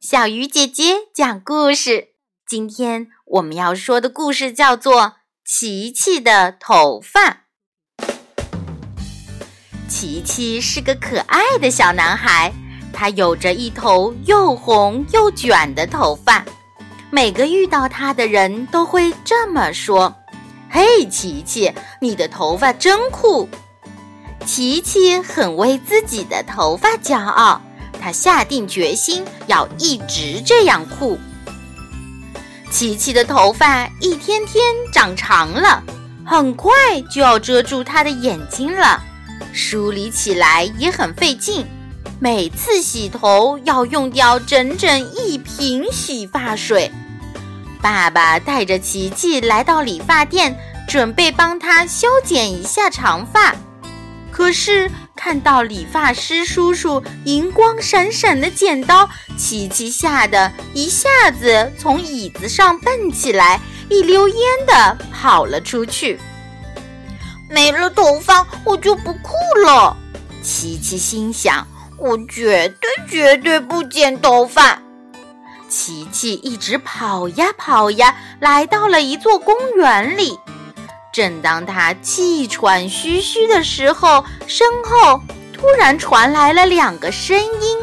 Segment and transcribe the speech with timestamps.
[0.00, 2.08] 小鱼姐姐讲故事。
[2.48, 5.02] 今天我们要说的故事叫做
[5.44, 7.44] 《琪琪的头发》。
[9.86, 12.50] 琪琪是个可爱的小男孩，
[12.94, 16.46] 他有着一头又红又卷的头发。
[17.10, 20.16] 每个遇到他的人都会这么说
[20.72, 21.70] ：“嘿，琪琪，
[22.00, 23.46] 你的头发真酷！”
[24.46, 27.60] 琪琪很为自己的头发骄傲。
[28.00, 31.18] 他下定决心要一直这样酷。
[32.70, 35.82] 琪琪的头发一天天长长了，
[36.24, 36.72] 很快
[37.10, 39.02] 就要遮住他的眼睛了，
[39.52, 41.66] 梳理起来也很费劲。
[42.18, 46.90] 每次洗头要用掉整整一瓶洗发水。
[47.82, 50.56] 爸爸带着琪琪来到理发店，
[50.86, 53.54] 准备帮他修剪一下长发，
[54.30, 54.90] 可是。
[55.22, 59.06] 看到理发师叔叔银光闪闪的剪刀，
[59.36, 64.36] 琪琪吓得一下子从椅子上蹦起来，一溜烟
[64.66, 66.18] 的跑了出去。
[67.50, 69.94] 没了头发，我就不酷了。
[70.42, 74.80] 琪琪心想：“我绝对绝对不剪头发。”
[75.68, 80.38] 琪琪一直跑呀跑呀，来到了一座公园里。
[81.12, 85.20] 正当他气喘吁吁的时候，身后
[85.52, 87.78] 突然传来了两个声音：“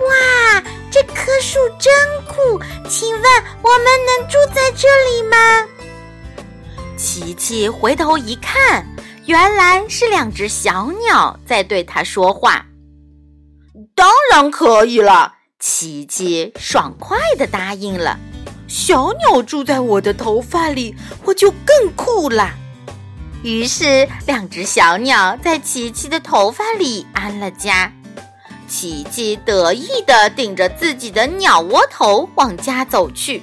[0.00, 1.92] 哇，这棵树真
[2.26, 2.58] 酷！
[2.88, 3.22] 请问
[3.62, 5.36] 我们能住在这里吗？”
[6.96, 8.84] 琪琪回头一看，
[9.26, 12.64] 原来是两只小鸟在对他说话。
[13.94, 18.18] “当然可以了！”琪琪爽快地答应了。
[18.68, 22.52] 小鸟住在我的头发里，我就更酷了。
[23.42, 27.90] 于是，两只小鸟在琪琪的头发里安了家。
[28.68, 33.42] 琪琪得意地顶着自己的鸟窝头往家走去。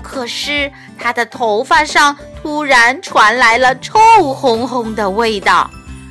[0.00, 5.68] 可是，他的头发上突然传来了臭烘烘的味道。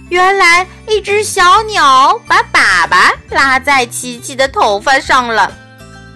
[0.10, 5.50] 原来，一只小鸟把粑粑拉在琪琪的头发上了。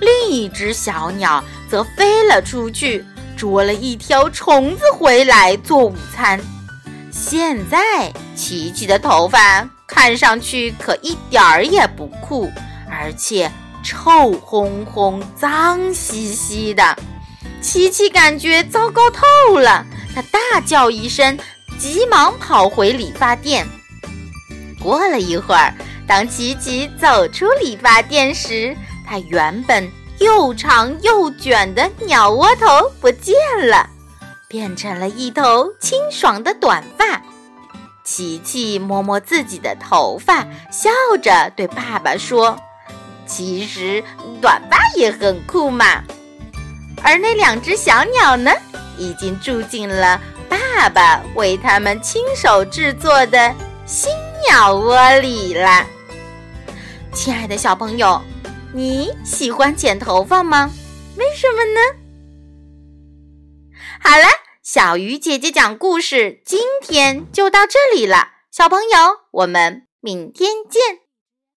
[0.01, 1.41] 另一只小鸟。
[1.69, 3.06] 则飞了出去，
[3.38, 6.40] 捉了一条虫子回来做午餐。
[7.12, 12.52] 现在，琪琪的头发看上去可一点儿也不酷，
[12.90, 13.52] 而且
[13.84, 16.97] 臭烘烘、脏兮兮的。
[17.62, 21.38] 琪琪感觉糟糕透了，他大叫一声，
[21.78, 23.68] 急忙跑回理发店。
[24.81, 25.74] 过了一会儿，
[26.07, 28.75] 当琪琪走出理发店时，
[29.06, 29.90] 他原本。
[30.19, 33.35] 又长又卷的鸟窝头不见
[33.69, 33.90] 了，
[34.47, 37.22] 变成了一头清爽的短发。
[38.03, 40.90] 琪琪摸摸自己的头发，笑
[41.22, 42.59] 着对爸爸说
[43.25, 44.03] ：“其实
[44.41, 46.03] 短发也很酷嘛。”
[47.01, 48.51] 而那两只小鸟呢，
[48.97, 50.19] 已经住进了
[50.50, 53.53] 爸爸为他们亲手制作的
[53.86, 54.12] 新
[54.50, 55.86] 鸟窝里了。
[57.13, 58.22] 亲爱的小朋友。
[58.72, 60.69] 你喜欢剪头发吗？
[61.18, 61.81] 为什么呢？
[64.00, 64.25] 好了，
[64.62, 68.34] 小鱼姐姐讲故事，今天就到这里了。
[68.52, 71.09] 小朋友，我们明天见。